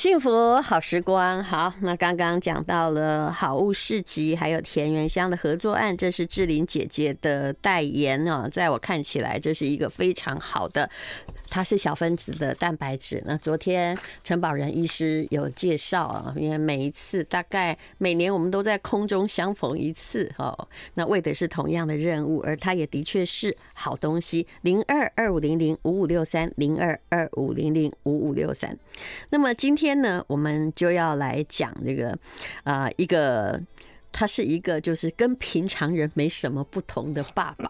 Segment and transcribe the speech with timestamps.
[0.00, 10.88] 幸福好时光，好，那刚刚讲到了好物市集，还有田园香的合作案，这是志玲姐姐的代言啊，在我看起来，这是一个非常好的，
[11.50, 13.22] 它是小分子的蛋白质。
[13.26, 13.94] 那昨天
[14.24, 24.46] 陈保仁医师有介绍啊，因为每一次大概每年我们都在空中相逢一次哦，那为的是同样的任务，而它也的确是好东西。
[24.62, 28.74] 零二二五零零五五六三零二二五零零五五六三，
[29.28, 29.90] 那么今天。
[30.00, 32.16] 呢，我们就要来讲这个，
[32.62, 33.60] 啊、一个，
[34.12, 37.68] 他是一个就是跟平常人没什么不同的爸爸。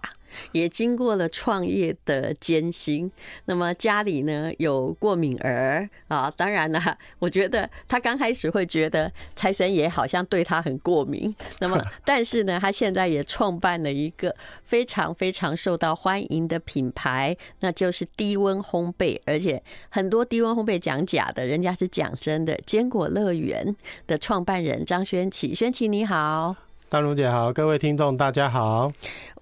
[0.53, 3.11] 也经过了创业的艰辛，
[3.47, 22.59] 那么家里呢有过敏儿啊，当然了，我觉得他刚开始会觉得财神爷好像对他很过敏，那么但是呢，他现在也创办了一个非常非常受到欢迎的品牌，那就是低温烘焙，而且很多低温烘焙讲假的，人家是讲真的。
[22.67, 23.75] 坚果乐园
[24.07, 26.55] 的创办人张轩琪，轩琪你好，
[26.89, 28.91] 大如姐好，各位听众大家好。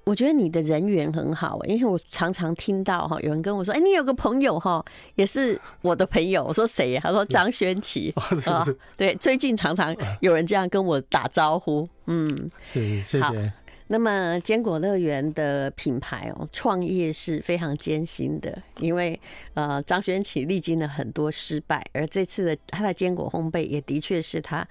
[0.09, 4.83] 我觉得你的人缘很好，因为我常常听到哈，有人跟我说：“哎，你有个朋友哈，
[5.17, 6.99] 也是我的朋友。”我说谁？
[7.03, 8.11] 他说张轩琪。
[8.47, 8.65] 啊，
[8.97, 11.87] 对，最近常常有人这样跟我打招呼。
[12.07, 13.53] 嗯，是，谢谢。
[13.89, 19.19] 那么坚果乐园的品牌哦，创业是非常艰辛的，因为
[19.53, 24.67] 呃，张轩琪历经了很多失败，而这次的他的坚果烘焙也的确是他。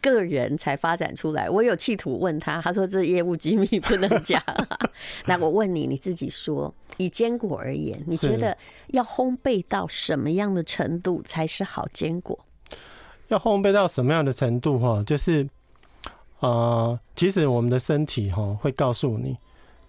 [0.00, 4.42] 个人才发展出来，我有企图问他，他说这业务机密不能讲。
[5.26, 8.56] 那我问你，你自己说，以坚果而言，你觉得
[8.88, 12.38] 要烘焙到什么样的程度才是好坚果？
[13.28, 14.78] 要烘焙到什么样的程度？
[14.78, 15.48] 哈，就是
[16.40, 19.36] 呃，其实我们的身体哈会告诉你，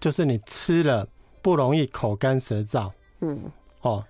[0.00, 1.08] 就是你吃了
[1.40, 2.90] 不容易口干舌燥，
[3.20, 3.40] 嗯，
[3.80, 4.04] 哦，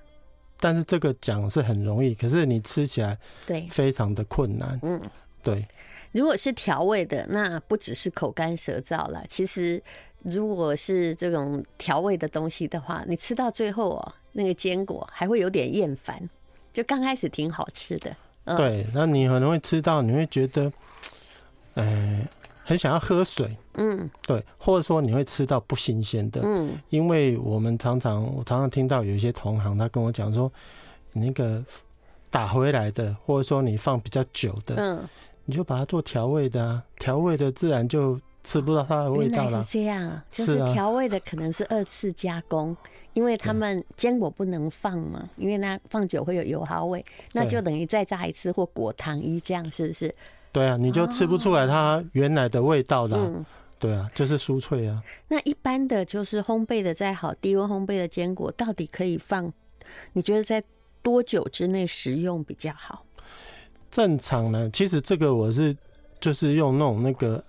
[0.60, 5.00] 但是这个讲是很容易，可是你吃起来对非常的困难，嗯，
[5.42, 5.66] 对。
[6.12, 9.24] 如果是调味的，那不只是口干舌燥了。
[9.28, 9.82] 其实，
[10.22, 16.28] 如果是这种调味的东西的话，你吃到最后哦，那个坚果还会有点厌烦。
[16.72, 18.14] 就刚开始挺好吃的，
[18.44, 20.72] 嗯、对，那你可能会吃到，你会觉得，
[21.74, 22.20] 呃，
[22.64, 30.50] 很想要喝水，嗯，对，或者说你会吃到不新鲜的，嗯，因为我们常常，我常常听到有一些同行他跟我讲说，
[31.12, 31.62] 那个
[32.30, 35.04] 打回来的，或者说你放比较久的，嗯。
[35.44, 39.58] 你就把它做调味的啊，调味的自然就吃不到它的味道了。
[39.58, 42.76] 哦、是这样啊，就是调味的可能是二次加工，
[43.12, 50.14] 因为他们坚果不能放嘛，因为那放久会有油耗味，那就等于再炸一次或裹糖衣这样，是不是？
[50.52, 53.16] 对啊，你就吃不出来它原来的味道了。
[53.16, 53.46] 嗯，
[53.78, 55.02] 对啊，就是酥脆啊。
[55.28, 59.52] 那一般的就是烘焙的再好，低温烘焙的坚果到底可以放？
[60.12, 60.62] 你觉得在
[61.02, 63.04] 多久之内食用比较好？
[63.92, 65.76] 正常呢，其实这个我是
[66.18, 67.44] 就是用那种那个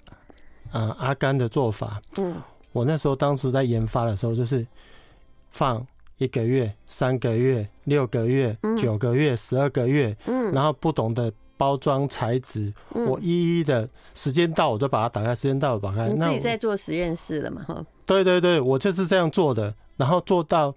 [0.74, 2.02] 呃阿甘的做法。
[2.18, 2.36] 嗯，
[2.74, 4.68] 我那时候当时在研发的时候，就是
[5.52, 5.84] 放
[6.18, 16.09] 一个月、三个月、六个月、九个月、十二个月，嗯，然后不同的包装材质，我一一的时间到我就把它打开，时间到我打开。
[16.09, 17.64] 你自己在做实验室了嘛？
[17.64, 20.76] 哈，对对对，我就是这样做的，然后做到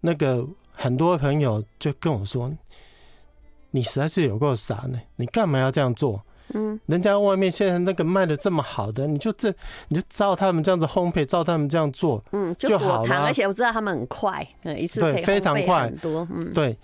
[0.00, 2.52] 那个很多朋友就跟我说。
[3.70, 4.98] 你实在是有够傻呢！
[5.16, 6.22] 你干嘛要这样做？
[6.54, 9.52] 嗯，人家外面现在那个卖的这么好的，你就这
[9.88, 13.16] 你就照他们这样子烘焙，照他们这样做，嗯，就好了。
[13.20, 16.74] 而且我知道他们很快，嗯，一次对非常快很多，嗯，对。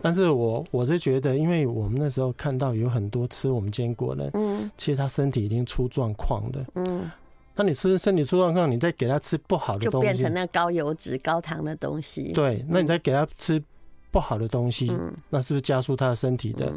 [0.00, 7.10] 但是我我是觉得，因为我们那时候看到有很多吃我们坚果的，嗯，其实他身体已经出状况了，嗯。
[7.56, 12.32] 那你吃身体出状况，你再给他吃不好的东西，就变成那高油脂、高糖的东西。
[12.32, 13.60] 对，那你再给他吃。
[14.10, 14.90] 不好的东西，
[15.28, 16.72] 那是不是加速他的身体的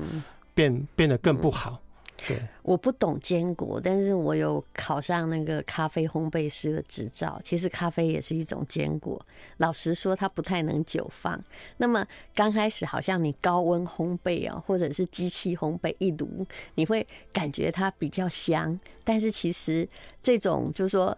[0.54, 1.80] 变变得更不好？
[2.28, 7.42] 对，我不懂坚果，但是我有考上那个咖啡烘焙师的执照。
[7.44, 9.20] 其实咖啡也是一种坚果，
[9.58, 11.38] 老实说，它不太能久放。
[11.76, 12.06] 那么
[12.36, 16.46] 刚开始好像你高温烘焙啊，或者是机器烘焙一炉，
[16.76, 18.80] 你会感觉它比较香。
[19.04, 19.86] 但是其实
[20.22, 21.18] 这种就是说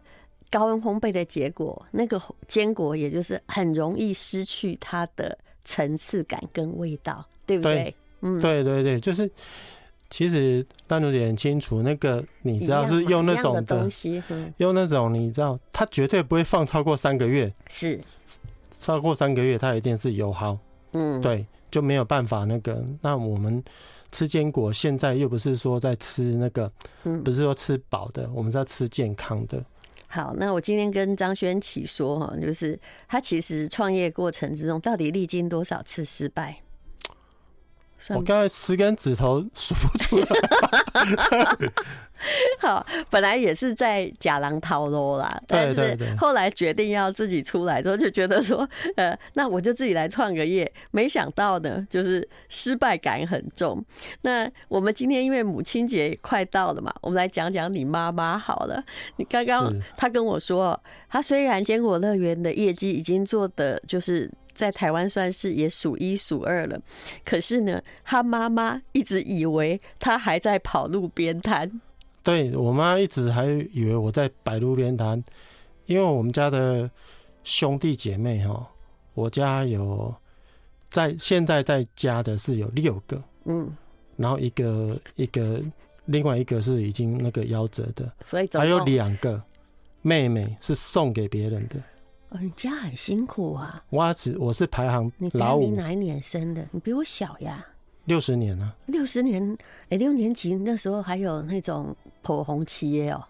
[0.49, 5.37] 高温烘焙的结果，那个坚果也就是很容易失去它的。
[5.65, 7.75] 层次感跟味道，对不对？
[7.75, 9.29] 对嗯，对对对，就是
[10.09, 14.23] 其实丹如姐很清楚，那个你知道是用那种的东西，
[14.57, 17.99] 用那种你知道，它绝对不会放超过三个月，是
[18.71, 20.57] 超过三个月，它一定是油耗，
[20.93, 22.83] 嗯，对，就没有办法那个。
[23.01, 23.61] 那我们
[24.11, 26.71] 吃坚果，现在又不是说在吃那个，
[27.23, 29.63] 不是说吃饱的，我们在吃健康的。
[30.15, 36.55] 好，那我今天跟张轩琪说哈，就是他其实创业过程之中到底历经多少次失败？
[38.09, 40.25] 我刚才十根指头数不出来。
[42.59, 50.71] 好，本来也是在假狼逃喽啦，但是后来决定要自己出来之后，就觉得说，呃，那我就自己来创个业。
[50.91, 53.83] 没想到呢，就是失败感很重。
[54.21, 58.83] 那我们今天因为母亲节快到了嘛，我们来讲讲你妈妈好了。
[59.17, 64.31] 你刚刚她跟我说，她虽然坚果乐园的业绩已经做的就是。
[64.55, 66.81] 在台湾算是也数一数二了，
[67.23, 71.69] 可是呢，他妈妈一直以为他还在跑路边摊。
[72.23, 75.23] 对，我妈一直还以为我在摆路边摊，
[75.85, 76.89] 因为我们家的
[77.43, 78.67] 兄弟姐妹哈，
[79.13, 80.11] 我家有
[80.89, 83.69] 在现在在家的是有六个，嗯，
[84.15, 85.61] 然后一个一个
[86.05, 89.39] 另外一个是已经那个夭折的，所以还有两个
[90.01, 91.75] 妹妹是送给别人的。
[92.41, 93.83] 你家很辛苦啊！
[93.89, 95.61] 我只我是排行老五。
[95.61, 96.65] 你哪一年生的？
[96.71, 97.65] 你比我小呀。
[98.05, 98.75] 六十年了。
[98.85, 103.23] 六十年，哎、欸，六年级那时候还有那种口红企业哦。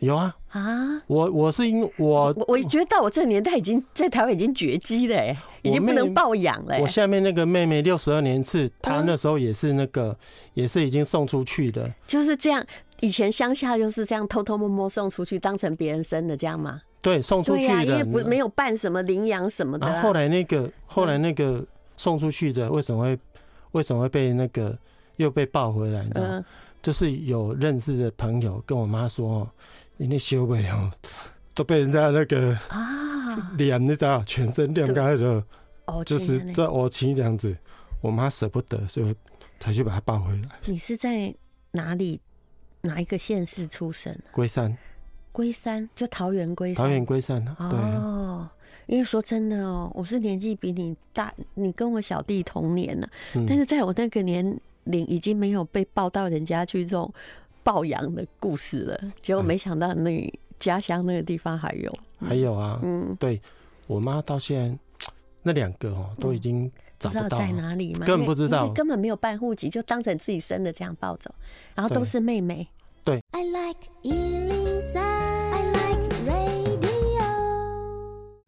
[0.00, 1.02] 有啊啊！
[1.06, 6.78] 我我是因我我我觉得到我这个年代已经在台湾已经绝迹了，哎，已经不能抱养了。
[6.80, 10.16] 我下面那个妹妹六十二年次，她那时候也是那个
[10.52, 11.90] 也是已经送出去的。
[12.06, 12.64] 就是这样，
[13.00, 16.82] 以前乡下就是这样偷偷摸摸送出去，当成别人生的这样吗？
[17.04, 20.00] 对，送出去的，因为不没有办什么领养什么的。
[20.00, 21.62] 后来那个，后来那个
[21.98, 23.18] 送出去的，为什么会
[23.72, 24.74] 为什么会被那个
[25.16, 26.02] 又被抱回来？
[26.02, 26.42] 你知道，
[26.82, 29.46] 就是有认识的朋友跟我妈说，
[29.98, 30.90] 你那小朋友
[31.52, 35.44] 都被人家那个啊 脸，你知道，全身晾干的，
[36.06, 37.54] 就是在我亲这样子，
[38.00, 39.14] 我妈舍不得，所以
[39.60, 40.48] 才去把他抱回来。
[40.64, 41.34] 你是在
[41.72, 42.18] 哪里
[42.80, 44.18] 哪一个县市出生？
[44.32, 44.74] 龟山。
[45.34, 48.48] 龟山就桃园龟山，桃园龟山对哦，
[48.86, 57.12] 因为说真的哦，我是年纪比你大，你跟我小弟同年了，嗯、但是在我那个年龄已经没有被抱到人家去这种
[57.64, 59.00] 抱养的故事了。
[59.20, 63.42] 结果没想到那家乡那个地方还有，嗯、还有啊，嗯，对
[63.88, 64.78] 我妈到现在
[65.42, 66.70] 那两个哦都已经
[67.00, 68.06] 找不知道在哪里吗？
[68.06, 71.28] 根本不知道，根本没有办户籍，就当成自己生的这样抱走，
[71.74, 72.64] 然后都是妹妹。
[73.04, 73.20] 对。
[73.32, 73.78] I like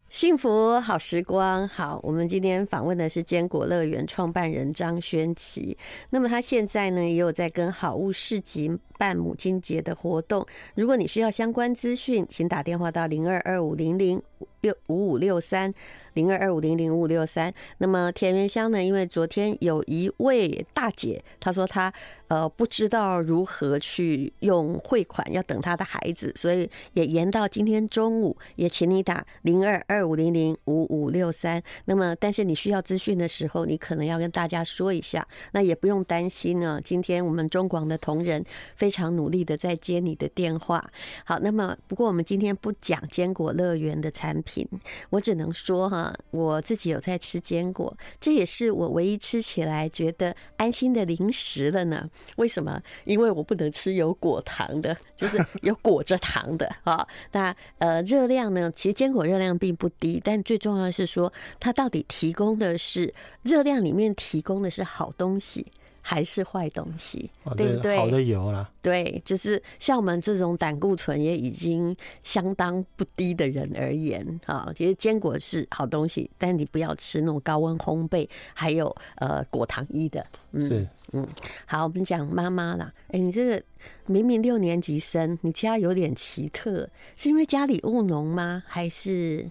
[0.09, 5.77] 幸福好时光，好，我们今天访问的是坚果乐园创办人张轩琪。
[6.09, 10.43] 那么他现在呢，也有在跟好物市集办母亲节的活动。
[10.73, 14.19] 如果你需要相关资讯，请打电话到零二二五零零
[14.61, 15.73] 六五五六三。
[16.13, 17.53] 零二二五零零五六三。
[17.77, 18.83] 那么田园香呢？
[18.83, 21.93] 因为昨天有一位大姐，她说她
[22.27, 28.35] 呃不知道如何去用汇款，要等她的孩子，所以也延到今天中午。
[28.55, 31.61] 也请你打零二二五零零五五六三。
[31.85, 35.23] 那么，但是你需要资讯的时候，你可能要跟大家说一下。
[35.51, 36.81] 那也不用担心呢。
[36.83, 38.43] 今天我们中广的同仁
[38.75, 40.83] 非常努力的在接你的电话。
[41.25, 44.65] 好，那么不过我们今天不讲坚果乐园的产品，品
[45.11, 46.11] 我只能说哈。
[46.31, 52.09] 我自己有在吃坚果，这也是我唯一吃起来觉得安心的零食了呢。
[52.37, 52.81] 为什么？
[53.03, 57.05] 因为我不能吃有果糖的，就是 有裹着糖的啊。
[57.31, 58.71] 那呃，热量呢？
[58.75, 63.13] 其实坚果热量并不低，但最重要的是说，它到底提供的是
[63.43, 65.65] 热量里面提供的是好东西。
[66.09, 67.97] 还是坏东西，对不对？
[67.97, 80.25] 好的油啦，对，就是像我们这种胆固醇也已经相当不低的人而言，啊，其实坚果是好东西，但你不要吃那种高温烘焙，还有呃果糖衣的。
[80.53, 81.27] 嗯、是，嗯，
[81.65, 82.89] 好，我们讲妈妈啦。
[83.09, 83.61] 哎，你这个
[84.05, 88.63] 明明六年级生，你家有点奇特，是因为家里务农吗？
[88.65, 89.45] 还是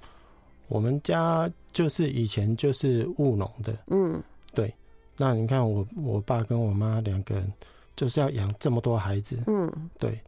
[0.69, 3.77] 我们家就是以前就是务农的？
[3.89, 4.23] 嗯，
[4.55, 4.73] 对。
[5.17, 7.53] 那你看我，我爸跟我妈两个人
[7.95, 10.21] 就是要养这么多孩子，嗯，对。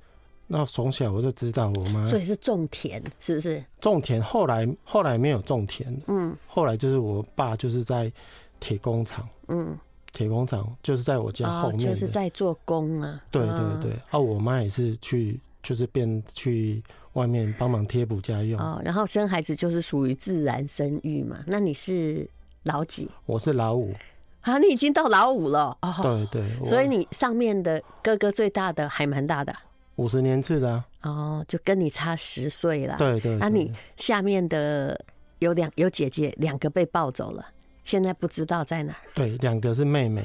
[0.50, 3.62] 那从小我就知道我妈，所以是种田，是不是？
[3.80, 8.10] 种田，后来后来没有种田，嗯，后来就是我爸就是在
[8.58, 9.76] 铁工厂，嗯，
[10.10, 13.22] 铁工厂就是在我家后面，就是在做工啊。
[13.30, 18.58] 对对对，啊，我妈也是去，就是变去外面帮忙贴补家用。
[18.58, 21.44] 哦，然后生孩子就是属于自然生育嘛。
[21.46, 22.26] 那你是
[22.62, 23.06] 老几？
[23.26, 23.94] 我是老五。
[24.42, 25.94] 啊，你已经到老五了哦。
[26.02, 29.54] 对对， 所以你上面的哥哥最大的还蛮大的，
[29.96, 30.84] 五十年次的啊。
[31.02, 32.96] 哦，就跟你差十岁了。
[32.98, 33.36] 对对。
[33.36, 34.98] 那你下面的
[35.38, 37.44] 有两有姐姐，两个被抱走了，
[37.84, 38.98] 现在不知道在哪儿。
[39.14, 40.24] 对，两个是妹妹。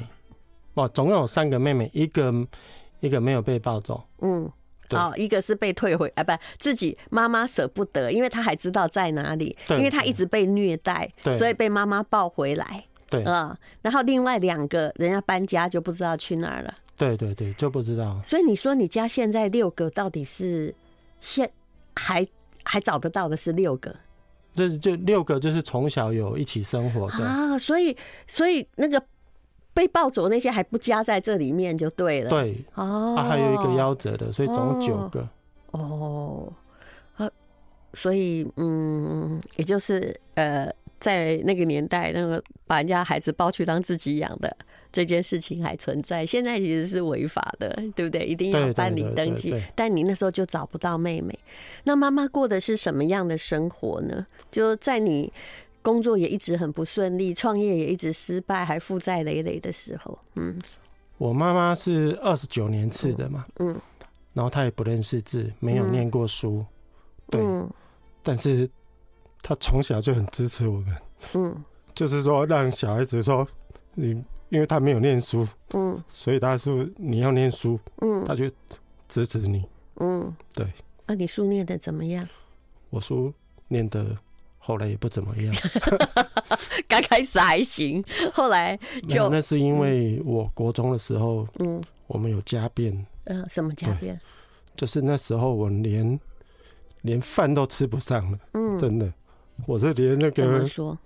[0.74, 2.32] 哦，总共有三个妹妹，一个
[3.00, 4.02] 一个没有被抱走。
[4.20, 4.50] 嗯。
[4.90, 12.84] 哦，一个是被退回，啊，不，自己妈妈舍不得，因为她还知道在哪里，因为她一直被虐待，所以被妈妈抱回来。
[13.22, 16.74] 对啊，然后另外两个人家搬家就不知道去哪儿了。
[16.96, 18.20] 对对对，就不知道。
[18.24, 20.72] 所以你说你家现在六个，到底是
[21.20, 21.50] 现
[21.96, 22.26] 还
[22.62, 23.94] 还找得到的是六个？
[24.54, 27.58] 这是就六个，就是从小有一起生活的啊。
[27.58, 27.96] 所以
[28.28, 29.02] 所以那个
[29.72, 32.30] 被抱走那些还不加在这里面就对了。
[32.30, 35.28] 对哦，啊，还有一个夭折的，所以总共九个。
[35.72, 36.52] 哦，
[37.16, 37.28] 啊，
[37.94, 40.72] 所以嗯，也就是呃。
[41.04, 44.56] 在那个年代，那个把人家孩子抱去当自己养的
[44.90, 48.24] 这件事情还存在，现在其实是违法的，对不对？
[48.24, 49.54] 一定要办理登记。
[49.74, 51.38] 但你那时候就找不到妹妹，
[51.82, 54.26] 那妈妈过的是什么样的生活呢？
[54.50, 55.30] 就在你
[55.82, 60.58] 工作也一直很不顺利，创业也一直失败，还负债累累的时候，嗯，
[61.18, 63.78] 我妈妈是二十九年次的嘛，嗯，
[64.32, 66.64] 然后她也不认识字，没有念过书，
[67.32, 67.76] 嗯、对，
[68.22, 68.66] 但是。
[69.46, 70.96] 他从小就很支持我们，
[71.34, 73.46] 嗯，就是说让小孩子说
[73.92, 74.12] 你，
[74.48, 78.50] 因为他没有念书，嗯，所以他说你要念书，嗯，他就
[79.06, 79.62] 支持你，
[79.96, 80.66] 嗯，对。
[81.06, 82.26] 那、啊、你书念的怎么样？
[82.88, 83.30] 我书
[83.68, 84.16] 念的
[84.56, 85.54] 后来也不怎么样，
[86.88, 88.74] 刚开始还行，后来
[89.06, 94.18] 就那是因为我国中的时候，嗯，我们有家变，嗯，什么家变？
[94.74, 96.18] 就是那时候我连
[97.02, 99.12] 连饭都吃不上了，嗯，真的。
[99.66, 100.98] 我是连那个怎么说？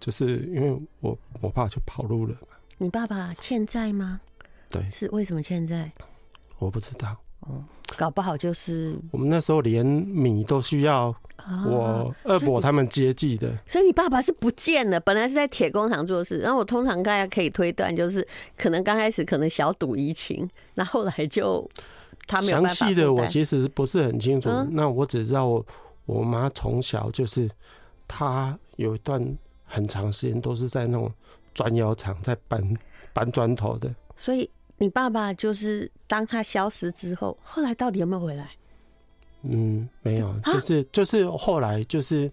[0.00, 2.34] 就是因为我我爸就跑路了。
[2.78, 4.20] 你爸爸欠债吗？
[4.70, 5.90] 对，是为什么欠债？
[6.58, 7.16] 我不知道。
[7.40, 7.64] 哦，
[7.96, 11.14] 搞不好就是我们那时候连米都需要
[11.66, 15.00] 我二伯他们接济的，所以你爸爸是不见了。
[15.00, 21.68] 本来是在铁工厂做事，然后我通常大家可以推断，就是可能刚开始可能小赌怡情，那后来就
[22.26, 22.74] 他没有办法。
[22.74, 25.64] 详细的我其实不是很清楚，那我只知道我。
[26.08, 27.50] 我妈从小就是，
[28.08, 29.22] 她有一段
[29.62, 31.12] 很长时间都是在那种
[31.52, 32.76] 砖窑厂在搬
[33.12, 33.94] 搬砖头的。
[34.16, 34.48] 所以
[34.78, 38.48] 你爸爸就是当他消失之后，后来到底有没有回来？
[39.42, 42.32] 嗯，没有，就是就是后来就是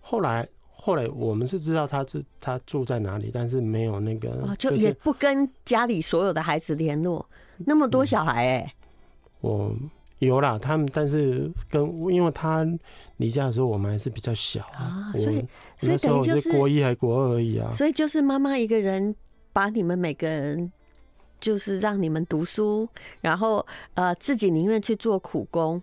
[0.00, 7.28] 后来后来我们是知道他是他住在哪里，但是没有那个，就也不跟家里所有的孩子联络。
[7.58, 8.74] 那么多小孩哎、欸，
[9.42, 9.76] 我。
[10.20, 12.66] 有啦，他们但是跟因为他
[13.16, 15.46] 离家的时候，我们还是比较小啊，所以
[15.78, 17.72] 所以等于就是国一还国二而已啊。
[17.74, 19.14] 所以就是妈妈一个人
[19.52, 20.70] 把你们每个人，
[21.40, 22.86] 就是让你们读书，
[23.22, 25.82] 然后呃自己宁愿去做苦工。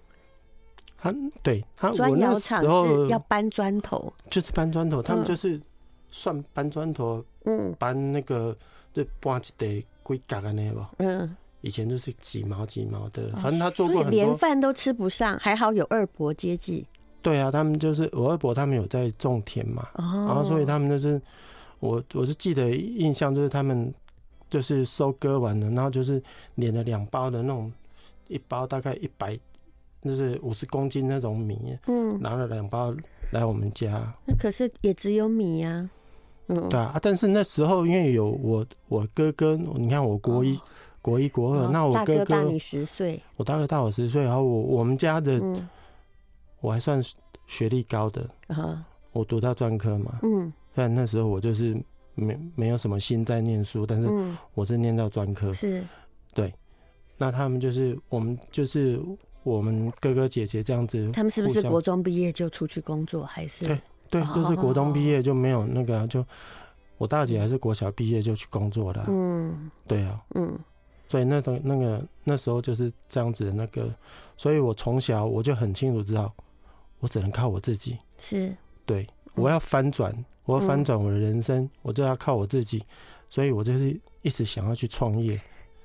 [1.00, 5.60] 他对他砖窑厂是要搬砖头，就是搬砖头，他们就是
[6.10, 8.56] 算搬砖头，嗯，搬那个
[8.94, 11.36] 就搬一堆龟甲的那个，嗯。
[11.68, 16.86] 以前就是几毛几毛的，反正他做过很多，连饭都吃不上，还好有二伯接济。
[17.22, 21.22] 对啊，他们就是我二伯，他们有在种田嘛，然后所以他们就是
[21.82, 23.94] 我，我是记得印象就是他们
[24.50, 26.24] 就是收割完了，然后就是
[26.56, 27.70] 连了两包的那种，
[28.30, 29.38] 一包大概一百，
[30.02, 32.96] 就是五十公斤那种米，嗯，拿了两包
[33.32, 34.10] 来我们家。
[34.26, 35.90] 那可是也只有米呀，
[36.48, 40.58] 嗯，对啊，但是那时候因为有我我哥哥，你看我国一。
[41.08, 45.42] 国一、国二，那我哥哥大你十岁，我大哥大我十岁，然后我我们家的，
[46.60, 47.02] 我还算
[47.46, 48.30] 学历高的，
[49.14, 51.82] 我读到专科嘛，嗯，虽然那时候我就是
[52.14, 54.10] 没没有什么心在念书，但是
[54.54, 55.82] 我是念到专科，是，
[56.34, 56.54] 对，
[57.16, 59.00] 那他们就是我们就是
[59.44, 63.66] 我们哥哥姐姐这样子，他们是不是国中毕业就出去工作，还是？
[63.66, 66.22] 对对，就是国中毕业就没有那个，就
[66.98, 70.60] 我大姐还是国小毕业就去工作了，嗯，对啊，嗯。
[71.08, 73.94] 所以那个那个那时候就是这样子的那个，
[74.38, 76.34] 所以我从小我就很清楚知道，
[77.00, 77.98] 我只能靠我自己。
[78.18, 80.14] 是，对，我要翻转，
[80.46, 82.84] 我要翻转我的人生，我就要靠我自己。
[83.30, 85.40] 所以我就是一直想要去创业。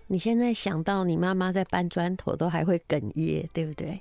[0.07, 4.01] 你现在想到你妈妈在搬砖头都还会哽咽，对不对？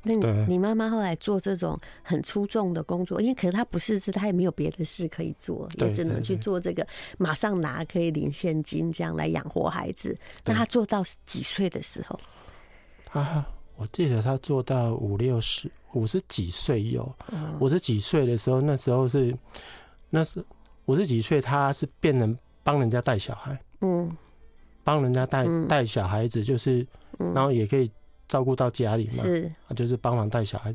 [0.00, 0.14] 那
[0.46, 6.86] 你妈妈后来做这种很出众的工作，因为可是她不是，是她也没有别的事可以做，也只能去做这个，
[7.18, 10.16] 马上拿可以领现金这样来养活孩子。
[10.44, 12.18] 那她做到几岁的时候？
[13.10, 17.12] 啊，我记得她做到五六十，五十几岁有，
[17.58, 19.36] 五十几岁的时候，那时候是，
[20.10, 20.42] 那是
[20.86, 24.16] 五十几岁，她是变成帮人家带小孩，嗯，
[24.84, 26.86] 帮人家带带小孩子，就是，
[27.34, 27.90] 然后也可以。
[28.28, 30.74] 照顾到家里嘛，是，就是帮忙带小孩，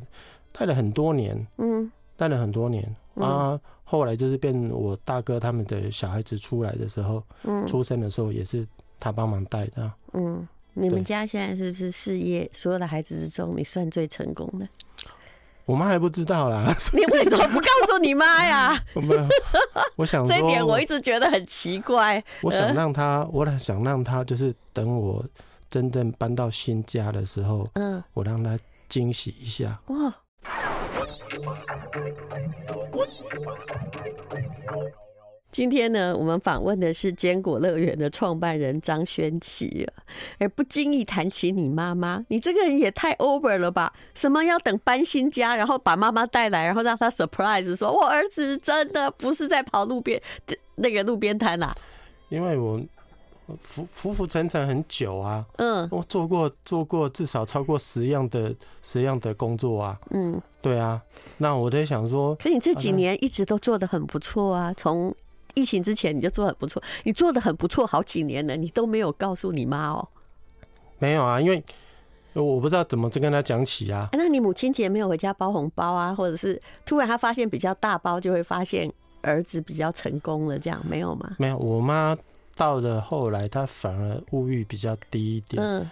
[0.52, 2.84] 带了很多年，嗯，带了很多年
[3.14, 3.58] 啊。
[3.84, 8.66] 后来就是变我大哥他们的小孩子出来的时候，嗯，出生的时候也是
[8.98, 9.92] 他帮忙带的。
[10.14, 14.66] 嗯，你们家现在是不是事业所有的孩子之中，你算最成功的？
[15.66, 16.74] 我妈还不知道啦。
[16.92, 18.82] 你为什么不告诉你妈呀？
[18.94, 19.28] 没有，
[19.96, 22.22] 我想说 这一点我一直觉得很奇怪。
[22.42, 25.24] 我想让她，我想让她就是等我
[25.74, 28.56] 真正搬到新家的时候，嗯，我让他
[28.88, 29.76] 惊喜一下。
[29.88, 30.14] 哇！
[35.50, 39.84] 今天呢，我们访问的是坚果乐园的创办人张轩琪，
[40.38, 43.92] 而不经意谈起你妈妈，你这个人也太 over 了吧？
[44.14, 50.22] 什么要等搬新家，然后把妈妈带来，然后让她 surprise，说我儿子真的不是在跑路边
[50.76, 51.74] 那个路边摊啊？
[52.28, 52.80] 因为我
[53.62, 61.00] 浮浮浮沉沉很久啊，嗯，我做过做过至少超过十样的十样的工作啊，嗯，对啊，
[61.38, 65.14] 那我在想说，可你这几年一直都做的很不错啊，从。
[65.56, 70.08] 疫情之前你就做很不错，你做的很不错，好几年了，你都没有告诉你妈哦？
[70.98, 71.62] 没有啊，因为
[72.32, 74.08] 我不知道怎么再跟他讲起啊。
[74.14, 76.12] 那你母亲节没有回家包红包啊？
[76.12, 81.36] 或者是突然他发现比较大包，就会发现儿子比较成功了，这样没有吗？
[81.38, 82.18] 没有，我妈
[82.56, 85.62] 到了后来，他反而物欲比较低一点。
[85.62, 85.90] 嗯，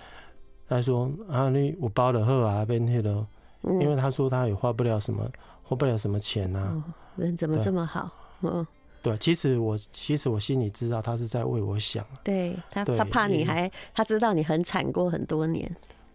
[0.68, 3.26] 他说啊，你我包了后啊，被那个，
[3.62, 5.28] 因为他说他也花不了什么，
[5.62, 6.82] 花不了什么钱啊。
[7.16, 8.10] 人怎么这么好？
[8.42, 8.66] 嗯。
[9.02, 12.06] 对，其实我其实我心里知道他是在为我想。
[12.22, 15.68] 对他，他怕你还他知道你很惨过很多年。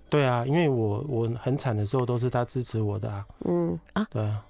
[0.10, 3.26] 对啊，因为我我很惨的时候都是他支持我的啊。
[3.44, 4.42] 嗯啊，对啊，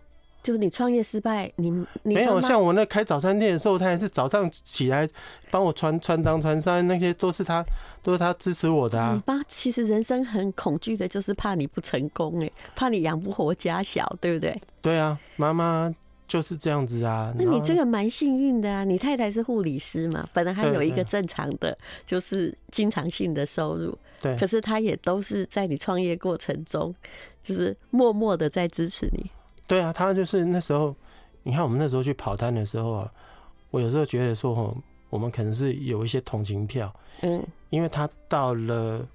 [0.48, 1.70] 就是你创业失败，你
[2.04, 5.06] 你没有像我那开早餐店的时候，他也是早上起来
[5.51, 7.62] 帮我穿穿裆穿衫，那些都是他
[8.01, 9.12] 都是他支持我的啊。
[9.13, 14.58] 你妈其实人生很恐惧的，就是怕你不成功，哎，怕你养不活家小，对不对？
[14.82, 15.94] 对啊，妈妈。
[16.30, 18.84] 就是这样子啊，那你这个蛮幸运的啊！
[18.84, 23.98] 你太太是护理师嘛，本来还有一个正常的，就是经常性的收入。
[24.22, 26.94] 对，可是她也都是在你创业过程中，
[27.42, 29.32] 就是默默的在支持你。
[29.67, 30.95] 对啊，他就是那时候，
[31.43, 33.12] 你看我们那时候去跑单的时候啊，
[33.69, 34.75] 我有时候觉得说，
[35.09, 39.05] 我们可能是有一些同情票，嗯，因为她到了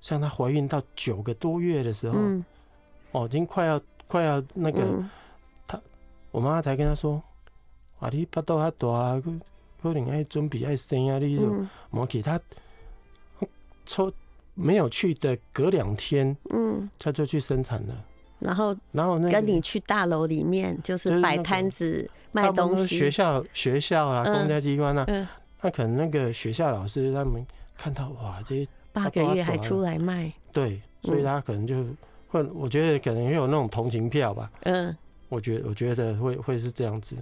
[0.00, 2.44] 像她怀孕到九个多月的时候，嗯，
[3.12, 5.04] 哦，已经快要快要那个。
[6.30, 7.20] 我妈才跟他说
[7.98, 9.20] ：“啊，你巴肚还大，
[9.82, 12.38] 可能爱准备爱生啊，你就莫给他
[13.86, 14.12] 抽
[14.54, 18.04] 没有去的，隔两天，嗯，他就去生产了。
[18.38, 22.98] 然后，然后那跟你去大楼里面，就是摆摊子卖东西。
[22.98, 25.06] 学校、学校啊，公家机关啊，
[25.62, 27.44] 那可能那个学校老师他们
[27.76, 31.84] 看到哇，这八个月还出来卖，对，所以他可能就
[32.28, 34.96] 会，我觉得可能会有那种同情票吧，嗯。”
[35.30, 37.14] 我觉得，我觉得会会是这样子。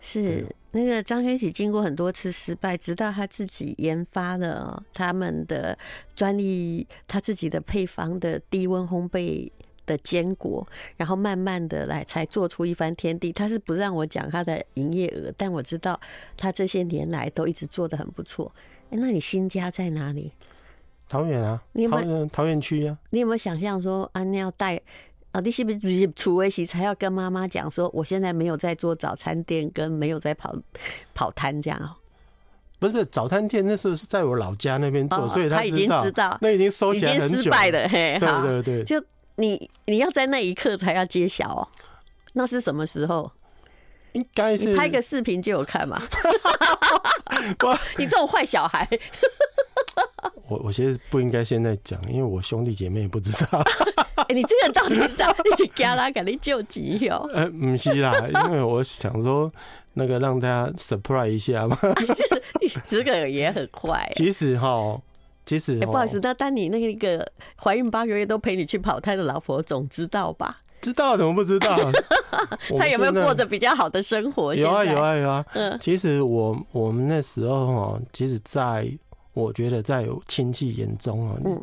[0.00, 5.76] 是那个张轩喜经过很多次失败，直到他自己研发了他们的
[6.16, 9.50] 专利，他自己的配方的低温烘焙
[9.90, 10.64] 的坚果，
[10.96, 13.32] 然后慢慢的来才做出一番天地。
[13.32, 15.98] 他是不让我讲他的营业额，但我知道
[16.36, 18.52] 他这些年来都一直做的很不错。
[18.90, 20.30] 哎，那你新家在哪里？
[21.08, 22.96] 桃园啊，你有没有桃园区啊？
[23.10, 24.80] 你有没有想象说啊，你要带？
[25.32, 30.54] 啊，你是不是出围时才要跟妈妈讲说，我现在没有在做早餐店，跟没有在跑
[31.14, 31.96] 跑摊这样哦？
[32.80, 37.88] 不是不是，早餐店那时候是在我老家那边做，所以他已经知道，那已经收起来很久，已经失败了。
[37.88, 39.04] 嘿，对对对，就
[39.40, 41.66] 你你要在那一刻才要揭晓哦，
[42.34, 43.32] 那是什么时候？
[44.12, 46.00] 应该是拍个视频就有看嘛。
[47.96, 48.86] 你这种坏小孩。
[50.48, 53.62] 我我其实不应该现在讲，因为我兄弟姐妹也不知道。
[54.16, 57.24] 哎、欸，你这个人到底是要一起加拉给你救急哟？
[57.32, 58.12] 呃，不是啦，
[58.44, 59.50] 因为我想说
[59.94, 61.78] 那个让大家 surprise 一下嘛。
[62.60, 64.10] 你这个也很快。
[64.14, 65.00] 其实哈，
[65.50, 67.28] 其实、欸、不好意思，那当你那个
[67.60, 70.60] 怀孕八个月都陪你去跑胎的老婆总知道吧？
[70.80, 71.76] 知道怎么不知道？
[72.78, 74.54] 他有没有过着比较好的生活？
[74.54, 75.44] 有啊，有啊，有啊。
[75.54, 78.88] 嗯，其实我我们那时候哦，其实在。
[79.32, 81.62] 我觉得在有亲戚眼中哦，嗯，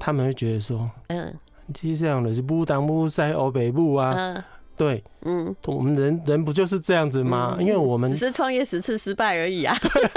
[0.00, 1.32] 他们会觉得说，嗯，
[1.72, 4.44] 其实这样的是不当不塞欧北部啊，嗯，
[4.76, 7.56] 对，嗯，我们人人不就是这样子吗？
[7.60, 9.76] 因为我们只是创业十次失败而已啊。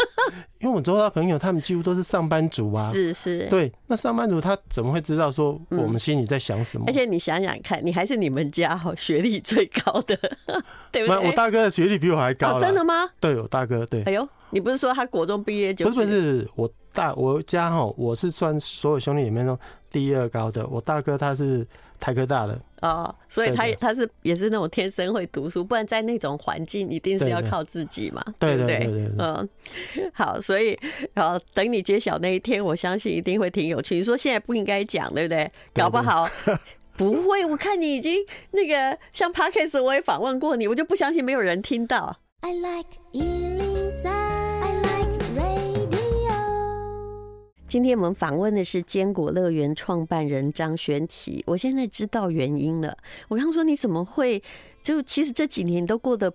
[0.60, 6.86] 因为我周遭朋友他们几乎都是上班族啊，是是，对，那上班族他怎么会知道说我们心里在想什么？
[6.88, 10.15] 而且你想想看，你还是你们家哈学历最高的，
[10.91, 11.28] 对不对？
[11.28, 13.08] 我大哥的学历比我还高，真的吗？
[13.20, 14.02] 对，我大哥对。
[14.04, 15.86] 哎呦，你不是说他国中毕业就？
[15.86, 16.70] 不是不是我。
[16.93, 19.56] 大我家哈，我是算所有兄弟里面中
[19.91, 20.65] 第二高的。
[20.67, 21.65] 我大哥他是
[22.00, 28.80] 台科大的哦，所以他也他是也是那种天生会读书，不然在那种环境一定是要靠自己嘛，对不对？
[28.80, 29.50] 对对对，嗯，
[30.13, 30.78] 好，所以
[31.15, 33.95] 好等你揭晓那一天，我相信一定会挺有趣。
[33.95, 35.52] 你说现在不应该讲，对不对？
[35.73, 36.28] 搞不好
[36.95, 42.17] 不会，我看你已经那个像 parkas 我也访问过你，我就不相信没有人听到。
[42.41, 43.77] I like
[47.67, 52.97] 今天我们访问的是坚果乐园创办人张轩琦，我现在知道原因了。
[53.27, 54.41] 我刚说你怎么会，
[54.82, 56.34] 就其实这几年都过得。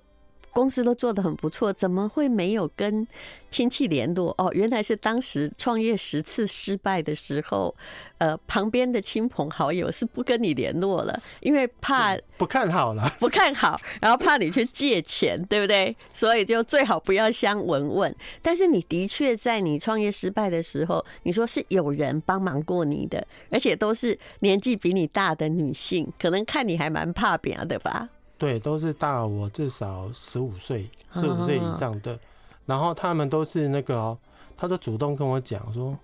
[0.53, 3.07] 公司都做得很不错，怎么会没有跟
[3.51, 4.35] 亲戚联络？
[4.39, 7.75] 哦，原来是当时创业十次失败的时候，
[8.19, 15.97] 呃，旁边的亲朋好友是不跟你联络了，因为怕不看好了，不看好，然后怕你去借钱，对不对？
[16.13, 18.15] 所以就最好不要相闻问。
[18.41, 28.09] 但是你的确在你创业失败的时候，你说是有人帮忙过你的，而且都是年纪比你大的女性，可能看你还蛮怕扁的吧。
[28.43, 32.19] 对，都是大我至少十五岁、十五岁以上的，
[32.67, 34.19] 然后他们都是那个、喔，
[34.57, 35.97] 他都主动跟我讲说：“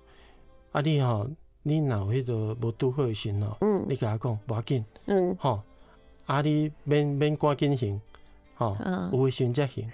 [0.71, 1.27] 阿弟哈，
[1.65, 5.61] 你哪会的无拄好心哦，嗯，你给他讲不要紧，嗯，吼，
[6.27, 8.01] 阿弟免免赶紧行，
[8.55, 8.77] 好，
[9.13, 9.91] 有行才行。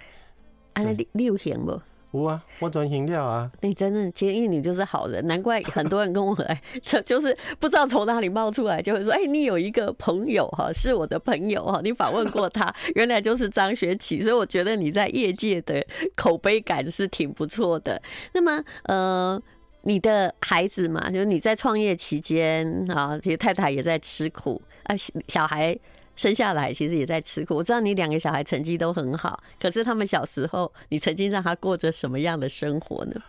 [0.73, 1.81] 啊，那你你有行不？”
[2.21, 3.51] 有啊，我转型了啊！
[3.61, 18.01] 你真的，其实你就是好人，难怪很多人跟我来， 这就是不知道从哪里冒出来，就会说：“哎，你有一个朋友哈，是我的朋友哈，你访问过他， 原来就是张轩琦。”所以我觉得你在业界的口碑感是挺不错的。
[18.33, 19.41] 那么，呃，
[19.83, 24.95] 你的孩子嘛，就是你在创业期间啊，其实太太也在吃苦啊，
[25.27, 25.77] 小孩。
[26.15, 27.55] 生下来其实也在吃苦。
[27.55, 33.21] 我知道你两个小孩成绩都很好，可是他们小时候，你曾经让他过着什么样的生活呢？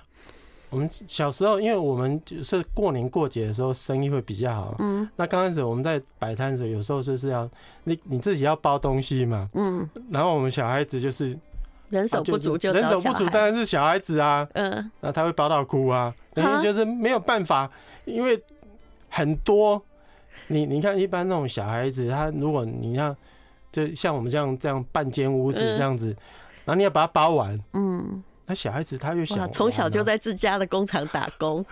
[0.70, 4.74] 我们小时候，因为我们就是过年过节的时候生意会比较好。
[4.80, 5.08] 嗯。
[5.16, 7.48] 那刚开始我们在摆摊的时候，有时候就是要
[7.84, 9.48] 你你自己要包东西嘛。
[9.54, 9.88] 嗯。
[10.10, 11.38] 然后我们小孩子就是
[11.88, 14.46] 人手不足，就人手不足当然是小孩子啊。
[14.54, 14.90] 嗯。
[15.00, 17.70] 那他会包到哭啊，因为就是没有办法，
[18.04, 18.40] 因为
[19.08, 19.82] 很多。
[20.48, 23.16] 你你看，一般那种小孩子，他如果你像，
[23.72, 26.08] 就像我们这样这样半间屋子这样子，
[26.64, 31.64] 然后你要把它包完，嗯，那小孩子他又想从小就在自家的工厂打工。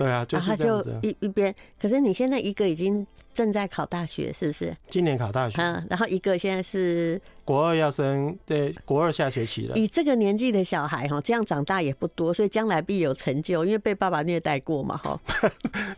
[0.00, 0.98] 对啊，就是这样子。
[1.02, 4.74] 一一边，可是你现在一个已经正在考大学，是不是？
[4.88, 5.60] 今年考大学。
[5.60, 9.76] 嗯，然后一个现在是国二要升，对，国二下学期了。
[9.76, 15.20] 以这个年纪的小孩哈，这样长大也不多，所以将来必有成就，因为被爸爸虐待过嘛，哈。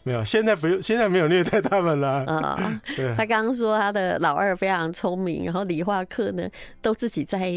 [0.03, 2.25] 没有，现在不用，现在没有虐待他们了。
[2.25, 3.15] 啊， 对。
[3.15, 6.49] 他刚刚说他的老二非常聪明，然后理化课呢
[6.81, 7.53] 都自己在。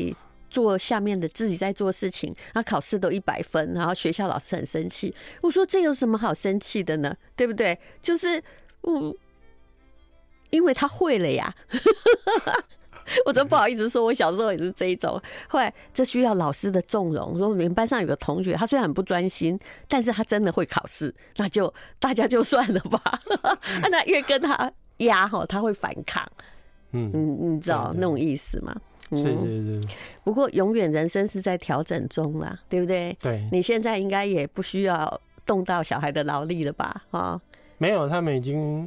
[0.55, 5.13] 做下面的自己在做事情，然后考试都一百分，然后学校老师很生气。
[5.41, 7.13] 我说这有什么好生气的呢？
[7.35, 7.77] 对不对？
[8.01, 8.41] 就是
[8.83, 9.13] 嗯，
[10.51, 11.53] 因为他会了呀。
[13.25, 15.21] 我真不好意思说，我小时候也是这一种。
[15.49, 17.37] 后来这需要老师的纵容。
[17.37, 23.21] 说你们班上有个同学，他虽然很不专心，但是他真的会考试，那就大家就算了吧。
[23.91, 26.25] 那越跟他压哈，他会反抗。
[26.91, 28.73] 嗯嗯，你知道那种意思吗？
[29.11, 29.81] 是是是，
[30.23, 33.15] 不过永远人生是在调整中啦，对不对？
[33.21, 37.03] 对，你现在应该也不需要动到小孩的劳力了吧？
[37.11, 37.39] 啊。
[37.77, 38.85] 没有，他们已经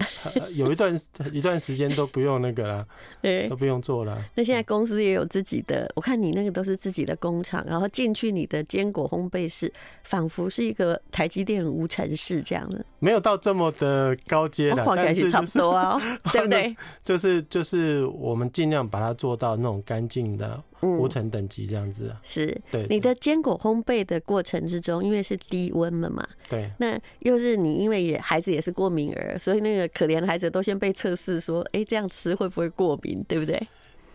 [0.55, 0.99] 有一段
[1.33, 2.87] 一段时间都不用那个了，
[3.49, 4.25] 都不用做了。
[4.35, 9.73] 那现在公司也有自己的，我看你那个都是自己的工厂，然后进去你的坚果烘焙室，
[10.05, 12.85] 仿佛是一个台积电无尘室这样的。
[12.99, 16.01] 没有到这么的高阶的，看起来是差不多啊，
[16.33, 16.75] 对不对？
[17.05, 20.63] 就是就是我们尽量把它做到那种干净的。
[20.83, 22.61] 无尘等级这样子啊，是。
[22.71, 33.61] 对你的坚果烘焙的过程之中，因为是低温了嘛，对，那又是你因为也孩子也是过敏儿，所以那个可怜的孩子都先被测试说，哎，这样吃会不会过敏，对不对？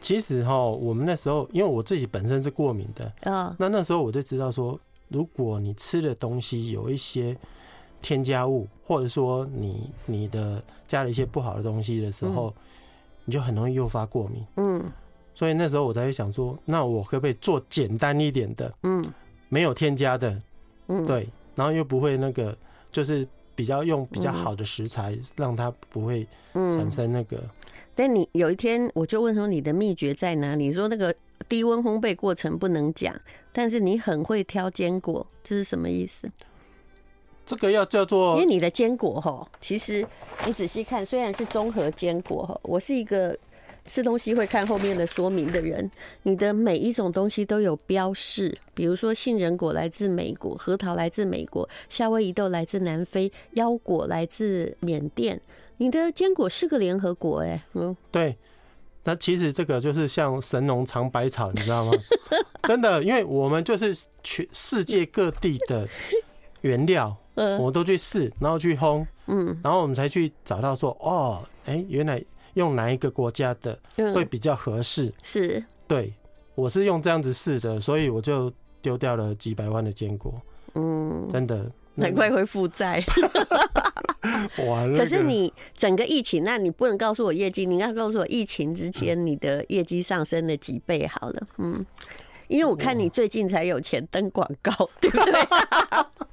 [0.01, 7.37] 其实哈，我们那时候因为我自己本身是过敏的啊，那那时候我就知道说，如果你吃的东西有一些
[8.01, 12.53] 添加物，或者说你你的加了一些不好的东西的时候，
[13.25, 14.91] 你就很容易诱发过敏，嗯。
[15.35, 19.03] 所以那时候我才会想说，那我可不可以做简单一点的，嗯，
[19.49, 20.39] 没有添加的，
[20.87, 22.55] 嗯，对，然后又不会那个，
[22.91, 27.43] 就是比较用比较好的食材，让它不会产生那个。
[27.95, 30.67] 但你有一天我就问说，你的秘诀在哪里？
[30.67, 31.13] 你说那个
[31.49, 33.15] 低温烘焙过程不能讲，
[33.51, 36.29] 但是你很会挑坚果，这是什么意思？
[37.45, 40.07] 这个要叫做，因为你的坚果哈，其实
[40.45, 43.35] 你仔细看，虽然是综合坚果哈，我是一个。
[43.85, 45.89] 吃东西会看后面的说明的人，
[46.23, 55.39] 你的每一种东西都有标示，比如说杏仁果来自美国，核桃来自美国，夏威夷豆来自南非，腰果来自缅甸。
[55.77, 58.37] 你的坚果是个联合国，哎，嗯，对。
[59.05, 61.91] 那其实这个就是像神农尝百草，你知道吗？
[62.63, 63.93] 真的，因为我们就是
[64.23, 65.85] 全世界各地的
[66.61, 72.23] 原料，嗯，我都去试，然后去烘，嗯，然后我们才去找到说，哦，哎，原来。
[72.53, 73.77] 用哪一个国家的
[74.13, 75.13] 会比较合适？
[75.23, 76.13] 是，对，
[76.55, 80.33] 我是用这样子试的，所以我就丢掉了几百万的坚果。
[80.75, 83.03] 嗯，真的，难怪会负债。
[84.67, 84.97] 完了。
[84.97, 91.47] 可是你整个疫情，那你不能告诉我业绩，你要告诉我疫情之前你的业绩上升了几倍好了。
[91.57, 91.85] 嗯，
[92.47, 95.33] 因为我看你最近才有钱登广告， 对不对？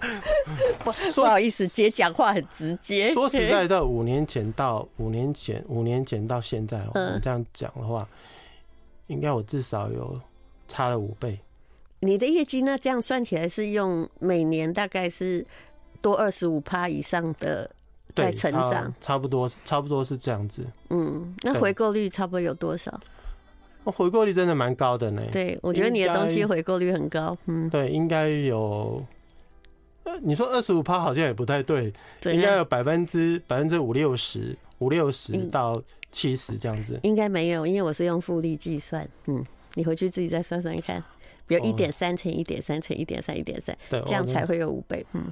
[0.84, 3.12] 不，不好意思，姐讲话很直接。
[3.12, 8.08] 说实在的，五年前到五年前，五年前到现在，我们这样讲的话，
[9.08, 10.18] 应该我至少有
[10.68, 11.38] 差了五倍。
[12.00, 12.78] 你的业绩那？
[12.78, 15.46] 这样算起来是用每年大概是
[16.00, 17.70] 多二十五趴以上的
[18.14, 20.64] 在成长，差不多差不多是这样子。
[20.88, 22.98] 嗯，那回购率差不多有多少？
[23.84, 25.22] 回购率真的蛮高的呢。
[25.32, 27.36] 对，我觉得你的东西回购率很高。
[27.46, 29.04] 嗯，对，应该有。
[30.22, 31.92] 你说二十五趴好像也不太对，
[32.24, 36.98] 应该有百分之百分之五六十五六十到七十这样子。
[37.04, 39.08] 应该没有，因为我是用复利计算。
[39.26, 41.02] 嗯，你回去自己再算算看。
[41.46, 45.04] 比如一点三乘一点三乘一点三一点三，对，这样才会有五倍。
[45.14, 45.24] 嗯，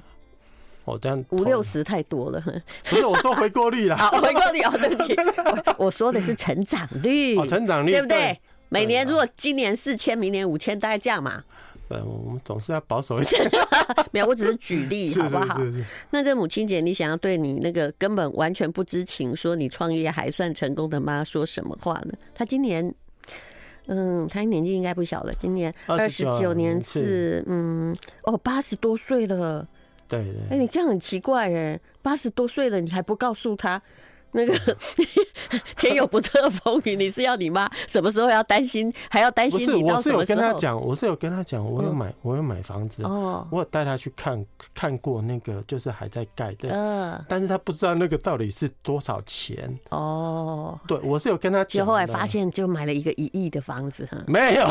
[0.89, 2.41] 哦，这样五六十太多了。
[2.89, 5.15] 不是我说回购率啦， 回购率哦，对不起，
[5.77, 8.39] 我说的是成长率，成长率对不对？
[8.69, 11.43] 每年如果今年四千，明年五千，大概这样嘛？
[11.87, 13.49] 对，我们总是要保守一点。
[14.11, 15.59] 没有，我只是举例，好不好？
[16.11, 22.13] 那这母亲节，你想要对你那个根本完全不知情，说你创业还算成功的妈说什么话呢？
[22.35, 22.93] 她今年。
[23.91, 29.67] 嗯，她年纪应该不小了，今年二十九年是，嗯，哦，八十多岁了。
[30.09, 30.33] 对对。
[30.49, 33.81] 哎，你这样很奇怪哎，八十多岁了，你还不告诉他？
[34.31, 34.53] 那个
[35.77, 40.17] 天有不测风云，你是要你妈什么时候要担心，还要担心你到什么时候？
[40.19, 50.79] 我是有跟他讲，我是有跟他讲，我有买，我有买房子哦，我有带他去看看过那个，就是还在盖的，嗯，但是他不知道那个到底是多少钱哦。
[50.87, 54.69] 对，我是有跟他讲，后来发现就买了一个一亿的房子，没有，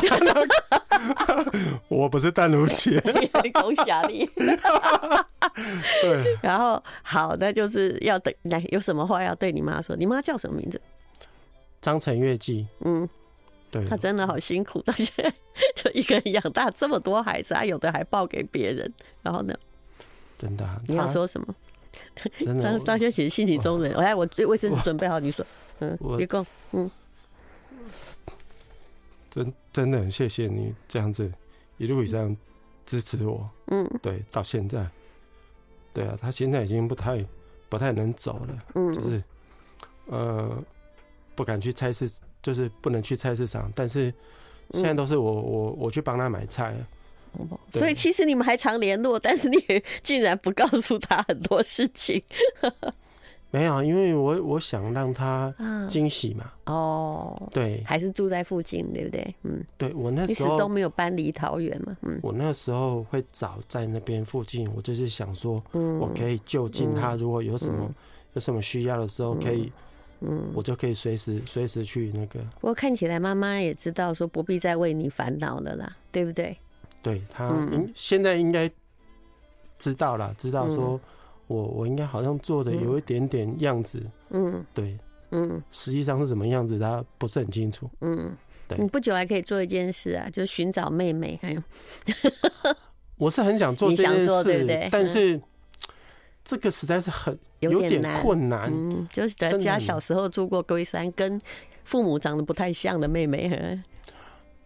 [1.89, 3.01] 我不是淡如姐，
[3.53, 4.31] 恭喜你。
[6.03, 9.48] 对，然后好，那就是要等来有什么话要对。
[9.49, 10.79] 对你妈说，你妈叫什么名字？
[11.81, 12.67] 张陈月季。
[12.81, 13.09] 嗯，
[13.71, 15.35] 对，她真的好辛苦，到现在
[15.75, 18.93] 就一个人养大这么多孩子，她有的还抱给别人。
[19.23, 19.55] 然后呢？
[20.39, 20.69] 真的？
[20.87, 21.55] 你要说什么？
[22.61, 23.95] 张张轩写性情中人。
[23.95, 25.43] 我来，我卫生纸准备好，你说。
[25.79, 26.45] 嗯，别讲。
[26.73, 26.91] 嗯，
[29.31, 31.33] 真真的很谢谢你这样子
[31.79, 32.37] 一路以上
[32.85, 33.49] 支持我。
[33.69, 34.87] 嗯，对，到现在，
[35.95, 37.25] 对啊，他现在已经不太。
[37.71, 39.23] 不太能走了，嗯，就是，
[40.09, 40.63] 呃，
[41.35, 42.11] 不敢去菜市，
[42.43, 43.71] 就是不能去菜市场。
[43.75, 44.13] 但是
[44.73, 46.75] 现在都是我我我去帮他买菜，
[47.73, 49.59] 所以其实你们还常联络，但是你
[50.03, 52.23] 竟然不告诉他很多事情。
[53.51, 55.55] 没有，因为我我想让他
[55.89, 56.53] 惊喜嘛。
[56.67, 59.35] 哦，对，还是住在附近，对不对？
[59.43, 61.97] 嗯，对我那时候始终没有搬离桃园嘛。
[62.03, 67.91] 嗯，我那时候会找在那边附近，我就是想说，我可以就近他，如果有什么
[68.35, 69.73] 有什么需要的时候，可以，
[70.21, 72.41] 嗯，我就可以随时随时去那个。
[72.61, 76.57] 不过看起来妈妈也知道说不必再为你烦恼了啦，对不对？
[77.03, 78.71] 对他，应现在应该
[79.79, 81.01] 知道了，知道说。
[81.49, 84.99] 我我应该好像做的有一点点样子，嗯，对，
[85.31, 88.37] 嗯，实际上是什么样子，他不是很清楚，嗯，
[88.69, 88.77] 对。
[88.77, 91.63] 你不久还可以做一件事啊，就是寻找妹妹，还有，
[93.17, 94.91] 我是很想做 这件事，对不对？
[94.93, 95.41] 但是
[96.49, 101.39] 这个实在是很有点困难，嗯，就是在家小时候住过龟山，跟
[101.85, 103.79] 父母长得不太像的妹妹，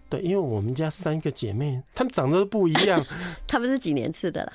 [0.09, 3.05] 对，因为我们家三个姐妹，她们长得都不一样，
[3.49, 4.53] 她们是几年次的啦？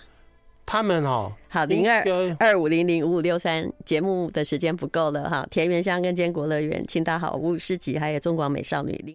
[0.65, 2.01] 他们哦，好，零二
[2.39, 5.45] 二五零零五五六三，节目的时间不够了哈。
[5.51, 9.05] 田园乡跟坚果乐园、清大好物市集，还有中广美少女。